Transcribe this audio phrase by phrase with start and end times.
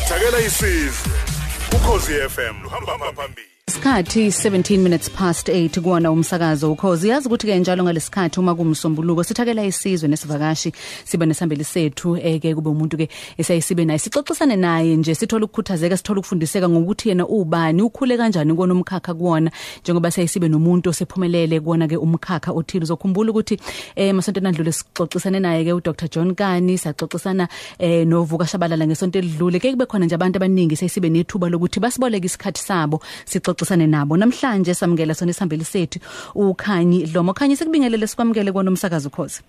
[0.00, 1.12] sithakela isizwe
[1.76, 3.55] ukhosi FM luhamba phambili.
[3.68, 7.08] Isikhathi 17 minutes past 8 kuona umsakazo ukhozi.
[7.08, 10.72] Yazi ukuthi ke njalo ngalesikhathi uma kumsombuluko sithakela isizwe nesivakashi
[11.04, 13.08] sibe nesambeli sethu eke kube umuntu ke
[13.38, 13.98] esayisibe naye.
[13.98, 19.50] Sixoxisane naye nje sithola ukukhuthazeka sithola ukufundiseka ngokuthi yena ubani ukhule kanjani kuona umkhakha kuona
[19.82, 22.82] njengoba sayisibe nomuntu osephumelele kuona ke umkhakha othile.
[22.84, 23.58] Uzokhumbula ukuthi
[23.96, 29.58] eh masonto nadlule sixoxisane naye ke uDr John Kani saxoxisana eh novuka shabalala ngesonto elidlule.
[29.58, 33.02] Ke kube khona nje abantu abaningi sayisibe nethuba lokuthi basiboleke isikhathi sabo
[33.56, 34.16] sixoxisane nabo.
[34.16, 35.98] Namhlanje samukela sona isihambeli sethu
[36.34, 37.32] ukhanyi Dlomo.
[37.34, 39.42] Khanyi sikubingelele sikwamukele kona umsakazo ukhozi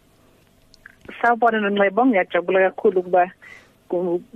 [1.21, 3.31] Sawubona noNcebo ngiyajabula kakhulu kuba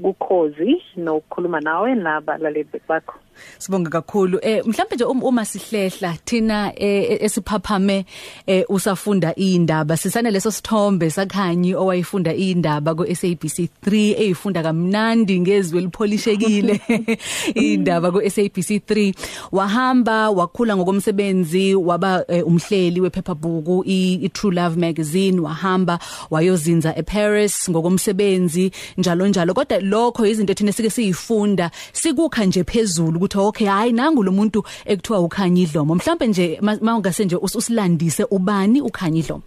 [0.01, 3.19] kukhozi nokukhuluma nawe nabalaleli bakho.
[3.59, 4.39] Sibonga kakhulu.
[4.41, 8.05] Eh mhlawumbe nje um- uma sihlehla thina eh, esiphaphame
[8.47, 15.77] eh, usafunda indaba sisane leso sithombe sakhanyi owayifunda indaba ku SABC 3 eyifunda kamnandi ngezwi
[15.79, 16.81] elipholishekile.
[17.55, 19.13] Indaba ku SABC 3
[19.51, 25.39] wahamba wakhula ngokomsebenzi waba eh, umhleli wephephabhuku i True Love magazine.
[25.39, 29.53] Wahamba wayozinza eParis ngokomsebenzi njalo njalo.
[29.53, 34.63] Kodwa lokho izinto thina sike siyifunda sikukha nje phezulu ukuthi okay hayi nangu lo muntu
[34.85, 35.95] ekuthiwa ukhanyi Dlomo.
[35.95, 39.43] Mhlawumbe nje mawungase nje us- usilandise ubani ukhanyi Dlomo?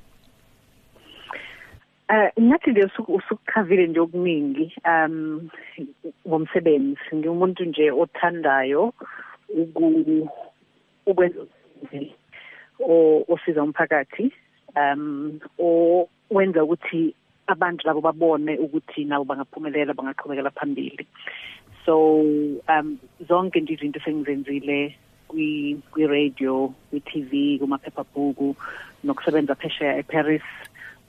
[2.09, 5.49] Eh ngathi nje usukukhavile nje okuningi um
[6.29, 7.01] ngomsebenzi.
[7.15, 8.93] Ngiumuntu nje othandayo
[9.49, 10.29] uku
[11.07, 11.41] ukwenza
[13.29, 14.33] osiza umphakathi
[14.77, 17.15] um o wenza ukuthi
[17.47, 21.07] abantu labo babone ukuthi nabo bangaphumelela bangaqhubekela phambili.
[21.85, 21.95] So
[22.69, 24.97] um zonke nje izinto sengizenzile
[25.29, 28.57] kwi kwi radio kwi TV kumaphephabhuku
[29.05, 30.43] nokusebenza phesheya eParis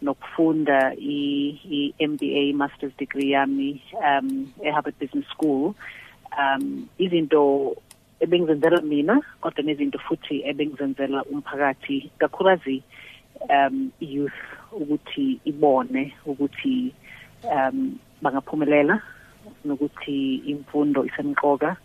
[0.02, 5.76] nokufunda i-m b a masters degree yami um eHarvard Business School.
[6.38, 7.76] Um izinto
[8.20, 12.84] ebengizenzela mina kodwa nezinto futhi ebengizenzela umphakathi kakhulukazi
[13.50, 14.42] um youth
[14.72, 16.94] ukuthi ibone ukuthi
[17.44, 19.02] um bangaphumelela
[19.66, 21.78] nokuthi imfundo isemqoka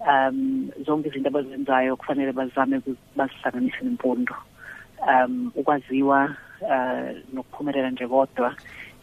[0.00, 2.80] um zonke izinto abazenzayo kufanele bazame
[3.16, 4.34] bazihlanganise nemfundo
[5.08, 8.54] um ukwaziwa uh nokuphumelela nje kodwa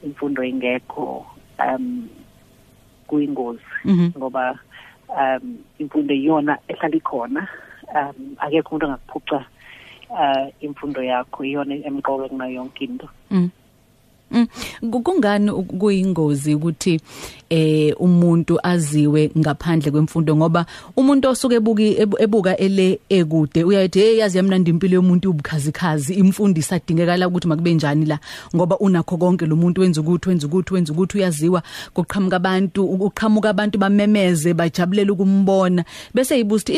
[0.03, 1.25] imfundo ingekho
[1.59, 2.07] um
[3.07, 4.11] kuyingozi Mhm.
[4.17, 4.59] ngoba
[5.09, 7.47] um imfundo iyona ehlala ikhona
[7.95, 9.45] um akekho umuntu angakuphuca
[10.09, 13.37] uh imfundo yakho iyona emqoka kunayo yonke into Mm.
[13.39, 13.49] Mm.
[14.91, 16.99] Ku- Kungani u- kuyingozi ukuthi
[17.49, 20.35] eh umuntu aziwe ngaphandle kwemfundo?
[20.35, 20.65] Ngoba
[20.97, 26.73] umuntu osuke ebuki ebu- ebuka ele ekude uyayithi hey yazi yamnandi impilo yomuntu ubukhazikhazi imfundisi
[26.73, 28.19] adingekala ukuthi makube njani la.
[28.55, 31.61] Ngoba unakho konke lo muntu wenza ukuthi wenza ukuthi wenza ukuthi uyaziwa.
[31.93, 35.85] Kuqhamuka abantu uqhamuka abantu bamemeze bajabulela ukumbona.
[36.13, 36.73] Bese yibusti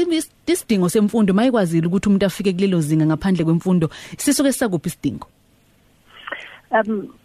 [0.47, 5.27] isidingo semfundo mayikwazile ukuthi umuntu afike kulelo zinga ngaphandle kwemfundo sisuke sakuphi isidingo?
[6.71, 7.24] Um u- u-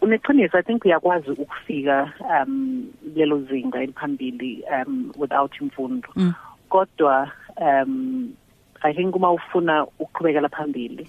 [0.00, 2.12] uneqiniso i think uyakwazi ukufika
[2.44, 6.32] um lelo zinga eliphambili um without imfundo Mm.
[6.68, 8.32] kodwa um
[8.82, 11.08] i think uma ufuna ukuqhubekela phambili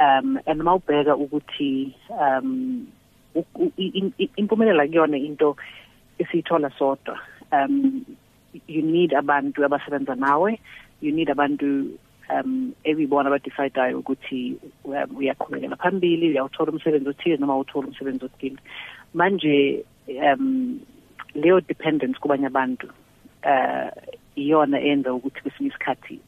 [0.00, 2.86] um and uma ubheka ukuthi um
[3.34, 5.56] u- u- i- i- impumelelo kuyona into
[6.18, 7.18] esiyithola sodwa
[7.52, 8.04] um
[8.68, 10.58] you need abantu abasebenza nawe
[11.02, 11.86] you need abantu
[12.30, 18.58] um ebibona abadecidayo ukuthi um, uyaqhubekela phambili uyawuthola umsebenzi othile noma awuthola umsebenzi othile
[19.14, 20.80] manje um
[21.34, 22.88] leyo dependence kubanye abantu
[23.44, 23.90] uh
[24.36, 26.20] iyona enza ukuthi kwesinye isikhathi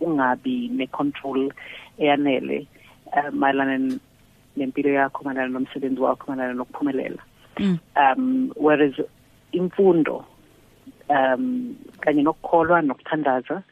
[0.00, 1.52] ungabi ne-control
[1.98, 2.66] eyanele
[3.16, 3.98] uh, mayelana
[4.56, 7.22] nempilo yakho mayelana nomsebenzi wakho mayelana nokuphumelela
[7.58, 7.78] Mm.
[7.96, 8.94] um whereas
[9.52, 10.24] imfundo
[11.08, 13.62] um kanye nokukholwa nokuthandaza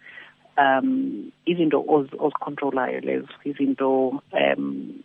[0.58, 5.02] um izinto oz- ozicontrolayo lezo izinto um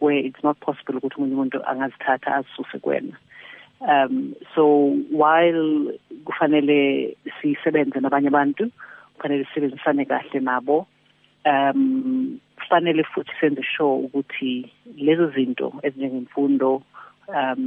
[0.00, 3.16] where it's not possible ukuthi umunye umuntu angazithatha azisuse kuwena.
[3.80, 4.64] Um so
[5.10, 8.70] while kufanele sisebenze nabanye abantu
[9.14, 10.86] kufanele sisebenzisane kahle nabo
[11.44, 16.82] um kufanele futhi senze sure ukuthi lezo zinto ezinjengemfundo
[17.28, 17.62] um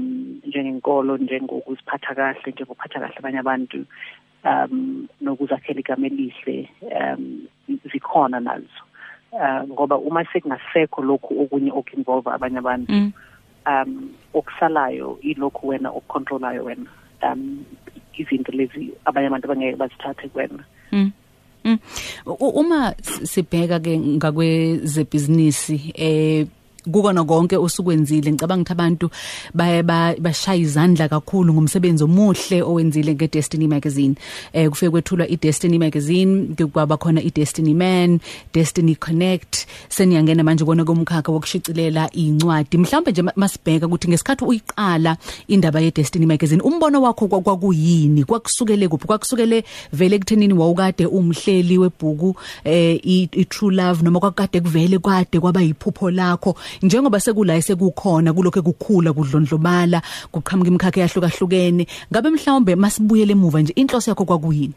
[0.46, 3.86] njengenkolo njengokuziphatha kahle njengokuphatha kahle abanye abantu
[4.46, 7.48] um nokuzakhela igama elihle um
[7.92, 8.82] zikhona nazo
[9.32, 13.12] uh, ngoba uma sekungasekho lokhu okunye oku-involve abanye abantu Mm.
[13.68, 16.86] um okusalayo ilokhu wena okucontrolayo wena
[17.24, 17.66] um
[18.18, 21.12] izinto lezi abanye abantu abangeke bazithathe kuwena Mm.
[21.66, 21.80] Mm.
[22.26, 26.48] U- Uma s- sibheka ke ngakwezebhizinisi eh
[26.92, 28.32] kukona konke osukwenzile.
[28.32, 29.10] Ngicabanga ukuthi abantu
[29.54, 29.84] baye
[30.20, 34.16] bashaya izandla kakhulu ngomsebenzi omuhle owenzile ngeDestiny magazine.
[34.54, 38.20] Eh kufike kwethulwa iDestiny magazine kwaba khona iDestiny man
[38.54, 39.68] Destiny connect.
[39.90, 46.62] Seniyangena manje kona komkhakha wokushicilela incwadi mhlawumbe nje masibheka ukuthi ngesikhathi uyiqala indaba yeDestiny magazine
[46.62, 48.24] umbono wakho kwakuyini?
[48.24, 49.08] Kwakusukele kuphi?
[49.08, 49.64] Kwakusukele
[49.94, 56.12] vele ekuthenini wawukade umhleli webhuku eh i true love noma kwakade kuvele kwade kwaba yiphupho
[56.12, 56.56] lakho?
[56.84, 64.12] Njengoba sekula esekukhona kulokho kukhula kudlondlobala kuqhamuka imikhakha yahlukahlukene ngabe mhlawumbe masibuyele emuva nje inhloso
[64.12, 64.74] yakho kwakuyini?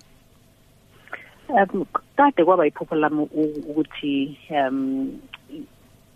[1.49, 1.85] Um
[2.17, 5.21] kade kwaba iphupho lami ukuthi um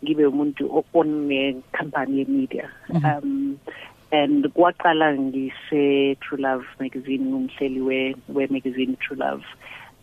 [0.03, 3.59] ngibe umuntu one company ye media um
[4.13, 9.45] and kwaqala ngise True Love magazine ngumhleli we we magazine True Love.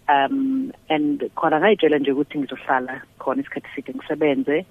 [0.08, 4.66] Um and khona ngayitshela nje ukuthi ngizohlala khona isikhathi side ngisebenze.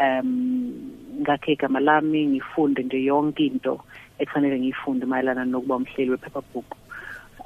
[0.00, 0.72] Um
[1.20, 3.80] ngakhe igama lami ngifunde nje yonke into
[4.18, 6.76] ekufanele ngiyifunde mayelana nokuba umhleli wephepha book.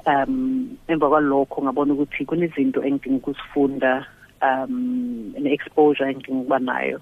[0.05, 4.05] Um emva kwalokho ngabona ukuthi kunezinto engidinga ukuzifunda
[4.41, 6.99] um ne-exposure engidinga ukuba nayo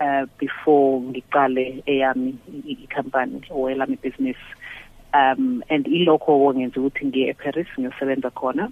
[0.00, 2.34] uh before ngiqale eyami
[2.66, 4.36] i-company or elami business
[5.14, 8.68] um and ilokho ngenza ukuthi ngiye eParis ngiyosebenza khona.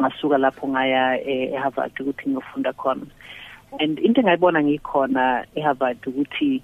[0.00, 3.06] Ngasuka lapho ngaya eHarvard ukuthi ngiyofunda khona.
[3.78, 6.62] And into engayibona ngikhona eHarvard ukuthi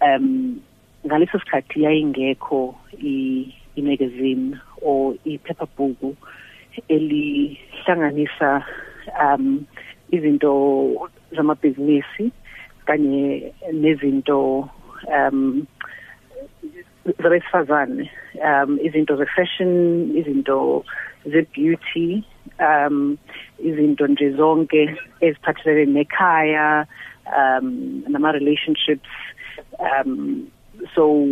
[0.00, 0.60] um
[1.06, 2.74] ngaleso sikhathi yayingekho
[3.76, 6.16] i-magazine or i-paper book
[6.88, 8.64] elihlanganisa
[9.22, 9.66] um
[10.10, 12.32] izinto zamabhizinisi
[12.86, 14.68] kanye nezinto
[15.14, 15.66] um
[17.22, 18.10] zabesifazane
[18.44, 19.72] um izinto ze fashion
[20.16, 20.84] izinto
[21.24, 22.24] ze beauty
[22.58, 23.18] um
[23.58, 26.86] izinto nje zonke eziphathelene nekhaya
[27.38, 29.10] um nama relationships
[29.80, 30.46] um
[30.94, 31.26] so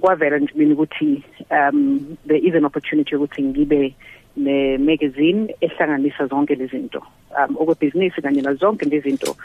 [0.00, 3.94] kwavela nje mina ukuthi um there is an opportunity ukuthi ngibe
[4.36, 7.02] ne magazine ehlanganisa zonke lezi zinto
[7.38, 9.36] um okwebusiness kanye nazo zonke lezi zinto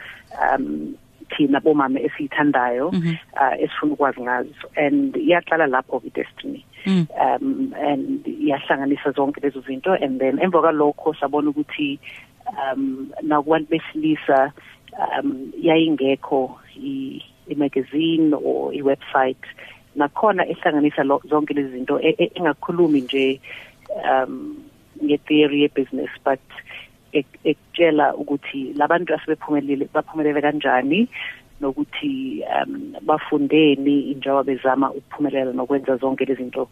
[0.42, 0.96] um
[1.30, 4.68] thina bomama esiyithandayo uh, esifuna ukwazi ngazo.
[4.75, 6.66] And iyaqala lapho ke destiny.
[6.86, 9.94] Um and iyahlanganisa zonke lezo zinto.
[10.04, 12.00] And then emva kwalokho sabona ukuthi
[12.48, 14.52] um nakubantu besilisa
[15.18, 16.60] um yayingekho
[17.48, 19.46] i-magazine or i-website.
[19.96, 23.42] Nakhona ehlanganisa zonke lezi zinto engakhulumi nje
[24.04, 24.58] um
[25.04, 26.40] ngetheory yebusiness but
[27.13, 31.07] ekutshela ukuthi labantu asebephumelele baphumelele kanjani
[31.62, 36.69] nokuthi um bafundeni njengoba bezama ukuphumelela nokwenza zonke lezi zinto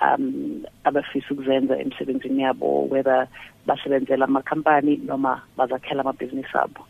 [0.00, 3.28] um abafisa ukuzenza emsebenzini yabo whether
[3.66, 6.84] basebenzela amakhampani noma bazakhela amabhizinisi abo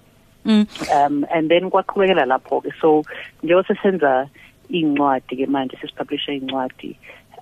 [0.45, 0.67] Mm.
[0.91, 3.05] um and then kwaqhubekela lapho ke so
[3.43, 4.27] njengoba sesenza
[4.71, 6.99] incwadi ke manje sesipublisha incwadi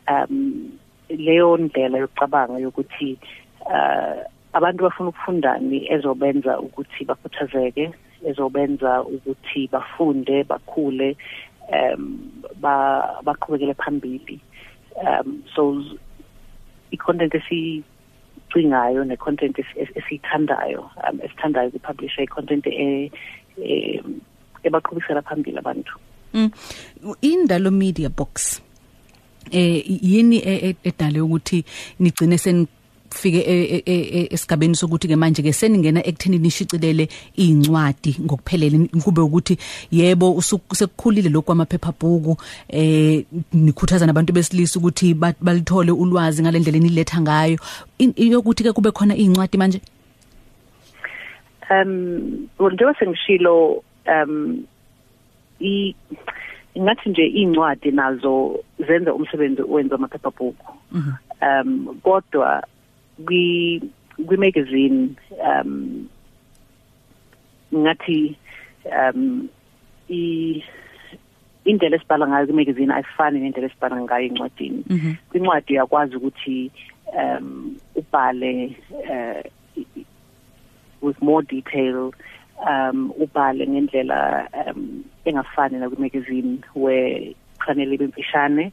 [0.06, 0.68] um
[1.08, 3.16] leyo ndlela yokucabanga yokuthi
[3.64, 4.20] uh
[4.52, 7.90] abantu bafuna ukufundani ezobenza ukuthi bakhuthazeke
[8.24, 11.16] ezobenza ukuthi bafunde bakhule
[11.72, 12.02] um
[12.60, 12.74] ba
[13.24, 14.40] baqhubekele phambili
[14.96, 15.82] um so
[16.90, 17.82] i-content esi
[18.52, 19.56] cingayo ne-content
[19.96, 22.66] esiyithandayo um esithandayo ukupublisha i-content
[24.64, 25.94] ebaqhubisela phambili abantu
[26.32, 26.50] Mm.
[27.22, 28.62] Indalo media box
[29.50, 30.38] eh yini
[30.84, 31.64] edale ukuthi
[31.98, 32.66] nigcine sen
[33.10, 33.40] fike
[34.30, 38.88] esigabeni sokuthi ke manje ke seningena ekutheni nishicilele incwadi ngokuphelele.
[39.04, 39.58] Kube ukuthi
[39.90, 42.36] yebo usekukhulile lokho kwamaphepha bhuku
[42.68, 47.58] eh nikhuthaza nabantu besilisa ukuthi balithole ulwazi ngalendlela eniletha ngayo.
[48.16, 49.80] Yokuthi ke kube khona incwadi manje?
[51.70, 54.64] Um njengoba sengishilo um
[55.60, 55.94] i
[56.78, 60.56] ngathi nje incwadi nazo zenza umsebenzi owenza amaphepha book
[61.42, 62.62] um kodwa
[63.26, 63.82] kwi
[64.26, 66.08] kwi magazine um
[67.74, 68.36] ngathi
[68.84, 69.48] um
[70.10, 70.62] i
[71.64, 74.84] indlela esibhala ngayo kwi magazine ayifani nendlela esibhala ngayo encwadini.
[75.30, 76.70] Kwincwadi uyakwazi ukuthi
[77.18, 78.76] um ubhale
[79.10, 79.42] uh,
[81.02, 82.12] with more detail
[82.66, 88.72] um ubhale ngendlela um engafani na kumagazine where kufanele bemfishane um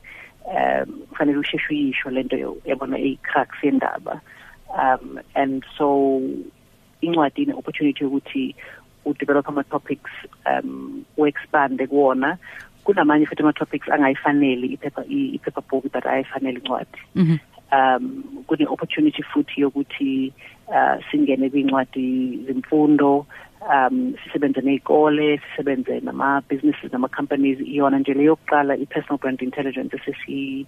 [1.10, 4.22] kufanele usheshe uyisho lento yabona i-cracks yendaba
[4.70, 6.22] um and so
[7.01, 8.56] incwadi ine opportunity yokuthi
[9.06, 10.12] udevelop ama topics
[10.46, 12.38] um u-expande kuwona
[12.84, 17.00] kunamanye futhi ama topics angayifaneli iphepha iphepha book but ayayifanele incwadi
[17.72, 20.34] um kune opportunity futhi yokuthi
[20.68, 23.25] uh singene kwincwadi zemfundo
[23.70, 29.98] um sisebenze nezikole sisebenze nama businesses nama companies iyona nje leyokuqala i personal brand intelligence
[30.06, 30.66] sesi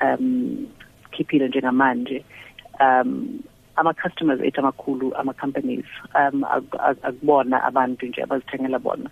[0.00, 0.66] um
[1.12, 2.24] khiphile njengamanje.
[2.80, 3.42] Um
[3.76, 6.44] ama customers ethu amakhulu ama companies um
[7.02, 9.10] akubona abantu nje abazithengela bona.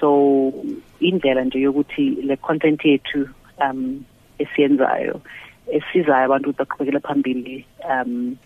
[0.00, 0.52] So
[1.00, 3.28] indlela nje yokuthi le content yethu
[3.60, 4.04] um
[4.38, 5.20] esiyenzayo
[5.66, 8.36] esizayo abantu ukuthi baqhubekele phambili um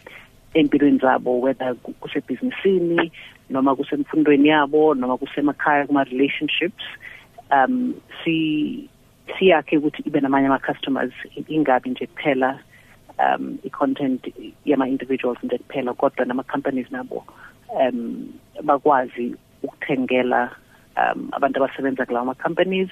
[0.55, 3.13] empilweni zabo whether kusebhizinisini
[3.51, 6.85] noma kusemfundweni yabo noma kusemakhaya kuma relationships
[7.51, 8.89] um si
[9.39, 11.13] siyakhe ukuthi ibe namanye ama customers
[11.49, 12.59] ingabi nje kuphela
[13.19, 14.33] um i-content
[14.65, 17.25] yama individuals nje kuphela kodwa nama companies nabo
[17.81, 18.29] um
[18.63, 20.51] bakwazi ukuthengela
[20.97, 22.91] um abantu abasebenza kulawo ma companies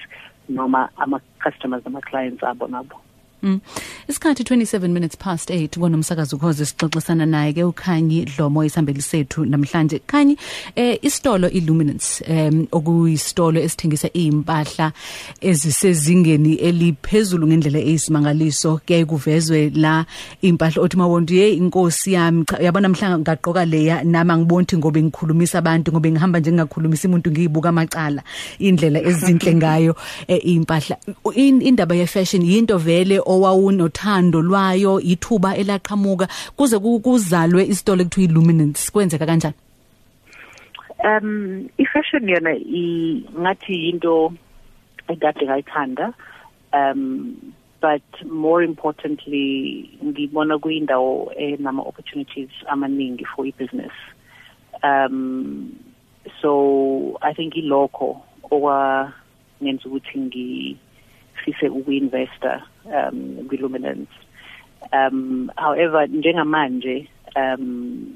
[0.48, 3.00] noma ama customers nama clients abo nabo
[3.42, 3.60] Mm.
[4.08, 10.00] Isikhathi 27 minutes past 8 kunomsakazo ukhoze sixoxisana naye ke ukhanyi Dlomo isambeli sethu namhlanje.
[10.06, 10.36] Khanyi
[10.76, 14.92] eh isitolo Illuminance em okuyisitolo esithengisa impahla
[15.40, 20.04] ezisezingeni eliphezulu ngendlela eyisimangaliso kuyaye kuvezwe la
[20.42, 25.92] impahla othi mawonto ye inkosi yami yabona mhlanga ngaqoka leya nama ngibonthi ngobe ngikhulumisa abantu
[25.92, 28.22] ngobe ngihamba nje ngingakhulumisa umuntu ngiyibuka amacala
[28.58, 29.96] indlela ezinhle ngayo
[30.28, 30.96] eh, impahla
[31.36, 39.26] indaba ye fashion yinto vele owawunothando lwayo ithuba elaqhamuka kuze kuzalwe isitolo ekuthiwa illuminance kwenzeka
[39.26, 39.54] kanjani?
[41.04, 42.52] Um i-fashion yona
[43.40, 44.32] ngathi into
[45.08, 46.14] ekade ngayithanda.
[46.72, 53.92] Um but more importantly ngibona kuyindawo enama opportunities amaningi for i-business.
[54.82, 55.78] Um
[56.42, 58.20] so i think ilokho
[58.50, 60.18] okwangenza ukuthi
[61.38, 64.10] ngifise uku-investor um kwi-luminance.
[64.92, 68.06] Um however njengamanje um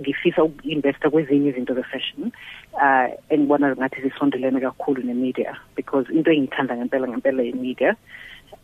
[0.00, 2.32] ngifisa uku-investa kwezinye izinto ze-fashion
[2.72, 7.96] uh engibona ngathi zisondelene kakhulu ne-media because into engiyithanda ngempela ngempela i-media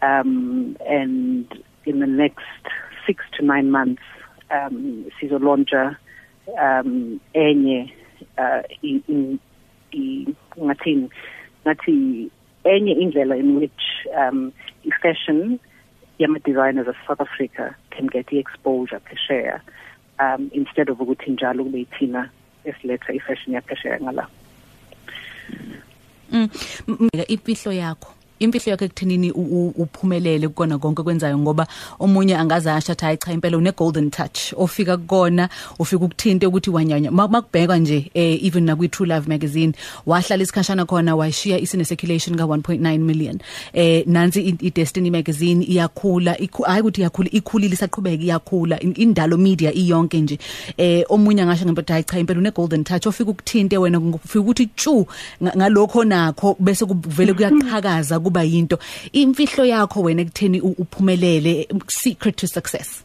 [0.03, 1.47] um and
[1.85, 2.65] in the next
[3.07, 4.03] six to nine months
[4.51, 5.97] um sizolauncha
[6.61, 7.93] um enye
[8.39, 8.63] uh
[10.59, 11.11] ngathini
[11.67, 12.31] ngathi
[12.64, 13.83] enye indlela in which
[14.16, 14.52] um
[14.85, 15.59] i-fashion
[16.19, 19.61] yama-designers of South Africa can get i-exposure phesheya
[20.19, 22.31] um instead of ukuthi njalo kube yithina
[22.64, 24.26] esiletha i-fashion yaphesheya ngala.
[26.33, 26.49] Mm.
[27.28, 31.67] Impihlo yakho imfihlo yakhe ekuthenini uphumelele kukona konke kwenzayo ngoba
[31.99, 34.53] omunye angazasha athi hayi cha impela une golden touch.
[34.57, 37.11] Ofika kukona ufika ukuthinte ukuthi wanyanya.
[37.11, 39.73] Makubheka nje eh, even na kwi True Love magazine
[40.07, 43.39] wahlala isikhashana khona washiya isine circulation ka 1.9 million.
[43.73, 50.21] Eh nansi i Destiny magazine iyakhula hayi ukuthi iyakhula ikhulile isaqhubeka iyakhula indalo media iyonke
[50.21, 50.39] nje.
[50.77, 53.07] Eh omunye angasho ngempela hayi cha impela une golden touch.
[53.07, 55.07] Ofika ukuthinte wena ufika ukuthi tshu
[55.43, 58.79] ngalokho nakho bese kuvele kuyaqhakaza kuba yinto.
[59.12, 63.05] Imfihlo yakho wena ekutheni uphumelele secret to success?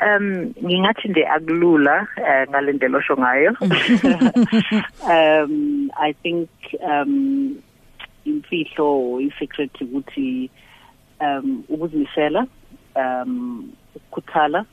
[0.00, 3.52] Um ngingathi nje akulula uh, ngalendlela osho ngayo.
[5.02, 6.48] Um i think
[6.80, 7.62] um
[8.24, 10.50] imfihlo i-secret ukuthi
[11.20, 12.46] um ukuzimisela
[12.96, 14.64] um ukukhuthala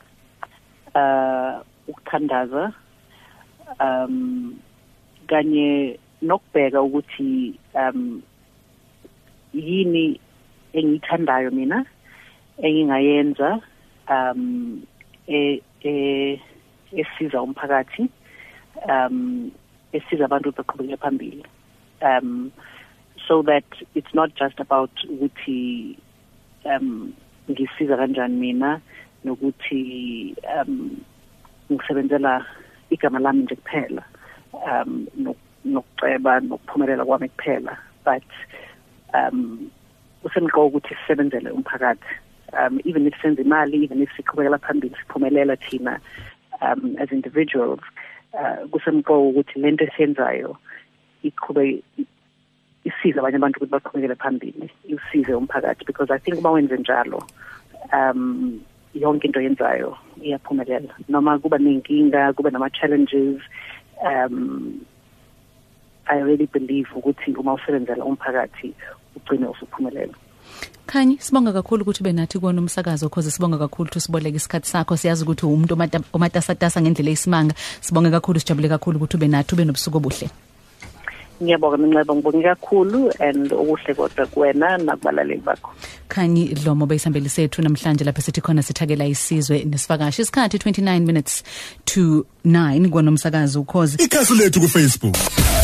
[0.94, 2.72] uh ukuthandaza
[3.80, 4.54] um
[5.26, 8.22] kanye nokubheka ukuthi um
[9.54, 10.20] yini
[10.72, 11.84] engiyithandayo mina
[12.58, 13.60] engingayenza
[14.08, 14.82] um
[15.28, 15.62] e
[16.92, 18.10] esiza umphakathi
[18.88, 19.50] um
[19.92, 21.44] esiza abantu baqhubekele phambili.
[22.02, 22.52] Um
[23.28, 23.64] so that
[23.94, 25.96] it's not just about ukuthi
[26.64, 27.12] um
[27.50, 28.80] ngisiza kanjani mina
[29.24, 30.96] nokuthi um
[31.72, 32.46] ngisebenzela
[32.90, 34.04] igama lami nje kuphela
[34.52, 35.06] um
[35.64, 38.24] nokuceba nokuphumelela kwami kuphela but
[39.14, 39.70] um
[40.24, 42.14] usemqoka ukuthi sisebenzele umphakathi.
[42.52, 46.00] Um even if senze imali even if siqhubekela phambili siphumelela thina
[46.62, 47.80] um as individuals
[48.34, 50.56] uh ukuthi lento esiyenzayo
[51.22, 51.82] iqhube
[52.84, 57.22] isiza abanye abantu ukuthi baqhubekele phambili isize umphakathi because i think uma wenze njalo
[57.92, 58.60] um
[58.94, 60.94] yonke into yenzayo iyaphumelela.
[61.08, 63.40] Noma kuba nenkinga kuba nama challenges
[64.04, 64.84] um
[66.06, 68.74] i really believe ukuthi uma usebenzela umphakathi
[69.20, 70.16] ugcine usuphumelela
[70.90, 74.96] Khanyi sibonga kakhulu ukuthi benathi kuona umsakazo cause sibonga kakhulu ukuthi siboleke isikhathi sakho.
[74.96, 75.74] Siyazi ukuthi umuntu
[76.12, 80.30] omatasatasa ngendlela esimanga sibonga kakhulu sijabule kakhulu ukuthi ube nathi ube nobusuku obuhle.
[81.42, 85.70] Ngiyabonga minxeba ngibonge kakhulu and okuhle kodwa kuwena nakubalaleli bakho.
[86.08, 90.22] Khanyi dlomo beyisambeli sethu namhlanje lapho sithi khona sithakela isizwe nesivakashi.
[90.22, 91.44] Isikhathi 29 minutes
[91.84, 95.59] to 9 kwanomsakazi ukhozi ikhasi lethu kufacebook ikhasi lethu kufacebook.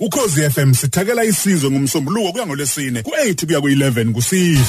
[0.00, 4.64] Ukhozi FM sithakela isizwe ngomsombuluko kuya ngolesine ku8 kuya ku11 kusihlwa